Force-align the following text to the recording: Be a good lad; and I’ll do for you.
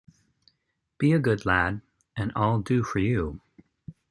Be 0.97 1.11
a 1.13 1.19
good 1.19 1.45
lad; 1.45 1.81
and 2.17 2.31
I’ll 2.35 2.57
do 2.61 2.81
for 2.83 2.97
you. 2.97 3.39